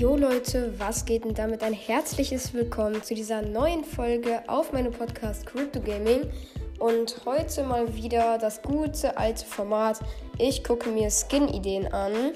[0.00, 1.62] Jo Leute, was geht denn damit?
[1.62, 6.22] Ein herzliches Willkommen zu dieser neuen Folge auf meinem Podcast Crypto Gaming.
[6.78, 10.00] Und heute mal wieder das gute alte Format.
[10.38, 12.32] Ich gucke mir Skin-Ideen an.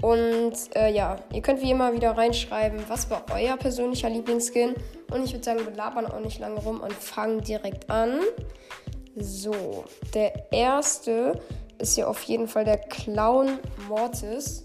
[0.00, 4.76] Und äh, ja, ihr könnt wie immer wieder reinschreiben, was war euer persönlicher Lieblingsskin.
[5.10, 8.20] Und ich würde sagen, wir labern auch nicht lange rum und fangen direkt an.
[9.16, 9.82] So,
[10.14, 11.40] der erste
[11.78, 13.58] ist hier auf jeden Fall der Clown
[13.88, 14.62] Mortis.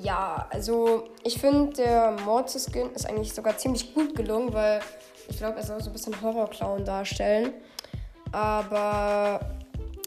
[0.00, 4.80] Ja, also ich finde, der Mortis-Skin ist eigentlich sogar ziemlich gut gelungen, weil
[5.28, 7.52] ich glaube, er soll so ein bisschen Horror-Clown darstellen.
[8.32, 9.40] Aber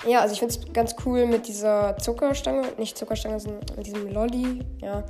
[0.07, 4.11] ja, also ich finde es ganz cool mit dieser Zuckerstange, nicht Zuckerstange, sondern mit diesem
[4.11, 4.65] Lolly.
[4.81, 5.03] Ja,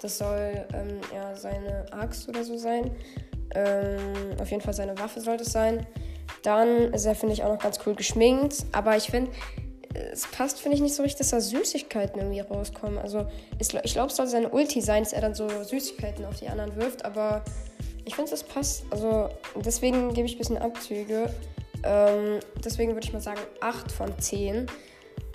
[0.00, 2.96] das soll ähm, ja seine Axt oder so sein.
[3.54, 5.86] Ähm, auf jeden Fall seine Waffe sollte es sein.
[6.42, 8.64] Dann ist er, finde ich, auch noch ganz cool geschminkt.
[8.72, 9.30] Aber ich finde,
[9.94, 12.98] es passt, finde ich, nicht so richtig, dass da Süßigkeiten irgendwie rauskommen.
[12.98, 13.26] Also,
[13.58, 16.76] ich glaube, es soll seine Ulti sein, dass er dann so Süßigkeiten auf die anderen
[16.76, 17.42] wirft, aber
[18.04, 18.84] ich finde, das passt.
[18.90, 21.32] Also, deswegen gebe ich ein bisschen Abzüge.
[21.82, 24.66] Ähm, deswegen würde ich mal sagen 8 von 10.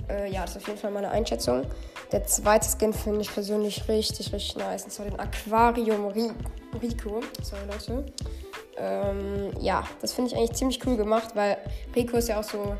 [0.09, 1.64] Äh, ja, das ist auf jeden Fall meine Einschätzung.
[2.12, 4.84] Der zweite Skin finde ich persönlich richtig, richtig nice.
[4.84, 7.22] Und zwar den Aquarium Rico.
[7.42, 8.06] Sorry, Leute.
[8.78, 11.58] Ähm, ja, das finde ich eigentlich ziemlich cool gemacht, weil
[11.95, 12.75] Rico ist ja auch so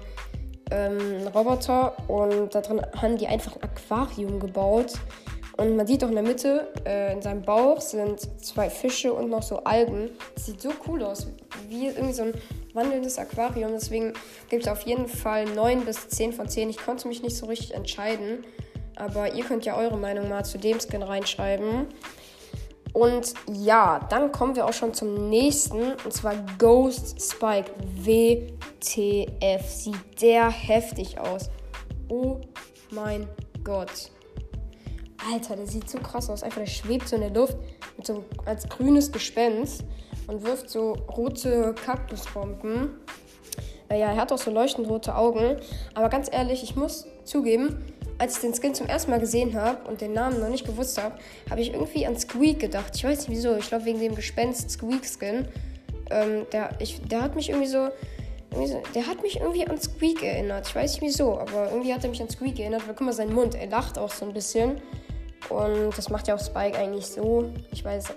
[0.72, 4.94] ähm, Roboter und da drin haben die einfach ein Aquarium gebaut.
[5.58, 9.30] Und man sieht auch in der Mitte, äh, in seinem Bauch sind zwei Fische und
[9.30, 10.10] noch so Algen.
[10.34, 11.28] Das sieht so cool aus,
[11.70, 12.34] wie irgendwie so ein
[12.74, 13.72] wandelndes Aquarium.
[13.72, 14.14] Deswegen
[14.50, 16.70] gibt es auf jeden Fall 9 bis 10 von 10.
[16.70, 18.44] Ich konnte mich nicht so richtig entscheiden.
[18.98, 21.88] Aber ihr könnt ja eure Meinung mal zu dem Skin reinschreiben.
[22.96, 25.96] Und ja, dann kommen wir auch schon zum nächsten.
[26.06, 29.70] Und zwar Ghost Spike WTF.
[29.70, 31.50] Sieht der heftig aus.
[32.08, 32.40] Oh
[32.92, 33.28] mein
[33.66, 34.12] Gott.
[35.30, 36.42] Alter, der sieht so krass aus.
[36.42, 37.58] Einfach, der schwebt so in der Luft
[37.98, 39.84] mit so als grünes Gespenst
[40.28, 42.92] und wirft so rote Kaktusbomben.
[43.90, 45.58] Äh, ja, er hat auch so leuchtend rote Augen.
[45.96, 47.84] Aber ganz ehrlich, ich muss zugeben,
[48.18, 51.02] als ich den Skin zum ersten Mal gesehen habe und den Namen noch nicht gewusst
[51.02, 51.16] habe,
[51.50, 52.94] habe ich irgendwie an Squeak gedacht.
[52.96, 53.56] Ich weiß nicht wieso.
[53.58, 55.48] Ich glaube wegen dem Gespenst Squeak Skin.
[56.10, 57.90] Ähm, der, ich, der hat mich irgendwie so,
[58.52, 60.68] irgendwie so, Der hat mich irgendwie an Squeak erinnert.
[60.68, 62.88] Ich weiß nicht wieso, aber irgendwie hat er mich an Squeak erinnert.
[62.88, 64.82] Weil guck mal, sein Mund, er lacht auch so ein bisschen.
[65.50, 67.52] Und das macht ja auch Spike eigentlich so.
[67.72, 68.14] Ich weiß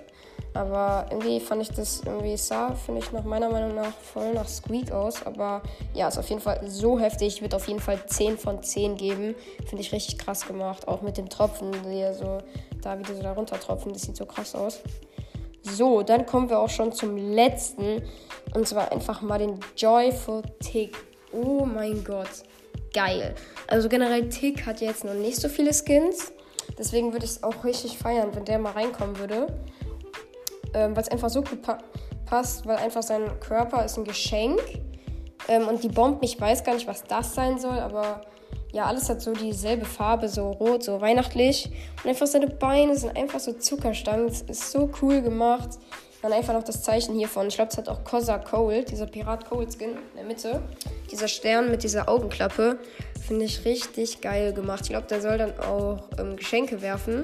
[0.53, 4.47] aber irgendwie fand ich das irgendwie sah, finde ich nach meiner Meinung nach voll nach
[4.47, 5.25] Squeak aus.
[5.25, 5.61] Aber
[5.93, 7.35] ja, ist auf jeden Fall so heftig.
[7.35, 9.35] Ich würde auf jeden Fall 10 von 10 geben.
[9.67, 10.87] Finde ich richtig krass gemacht.
[10.87, 12.39] Auch mit dem Tropfen, die so
[12.81, 13.93] da wieder so da runter tropfen.
[13.93, 14.79] Das sieht so krass aus.
[15.61, 18.01] So, dann kommen wir auch schon zum letzten.
[18.55, 20.97] Und zwar einfach mal den Joyful Tick.
[21.31, 22.43] Oh mein Gott.
[22.91, 23.35] Geil.
[23.67, 26.33] Also generell Tick hat jetzt noch nicht so viele Skins.
[26.77, 29.47] Deswegen würde ich es auch richtig feiern, wenn der mal reinkommen würde
[30.73, 31.77] ähm, weil es einfach so gut pa
[32.25, 34.59] passt, weil einfach sein Körper ist ein Geschenk
[35.47, 38.21] ähm, und die Bomben, ich weiß gar nicht, was das sein soll, aber
[38.71, 41.71] ja, alles hat so dieselbe Farbe, so rot, so weihnachtlich
[42.03, 45.69] und einfach seine Beine sind einfach so Zuckerstangen, ist so cool gemacht.
[46.21, 47.47] Dann einfach noch das Zeichen hiervon.
[47.47, 50.61] Ich glaube, es hat auch Cosa Cold, dieser Pirat Cold Skin in der Mitte.
[51.09, 52.77] Dieser Stern mit dieser Augenklappe.
[53.25, 54.81] Finde ich richtig geil gemacht.
[54.83, 57.23] Ich glaube, der soll dann auch ähm, Geschenke werfen.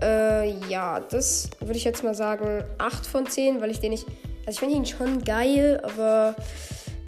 [0.00, 4.06] Äh, ja, das würde ich jetzt mal sagen 8 von 10, weil ich den nicht.
[4.46, 6.36] Also ich finde ihn schon geil, aber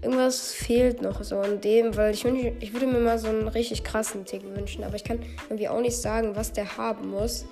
[0.03, 3.49] irgendwas fehlt noch so an dem, weil ich, wünsch, ich würde mir mal so einen
[3.49, 7.45] richtig krassen Tick wünschen, aber ich kann irgendwie auch nicht sagen, was der haben muss.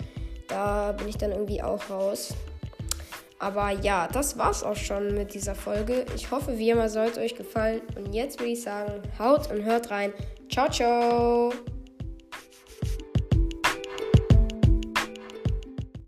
[0.49, 2.35] Da bin ich dann irgendwie auch raus.
[3.39, 6.07] Aber ja, das war's auch schon mit dieser Folge.
[6.15, 7.83] Ich hoffe, wie immer sollte euch gefallen.
[7.97, 10.13] Und jetzt würde ich sagen, haut und hört rein.
[10.49, 11.53] Ciao, ciao.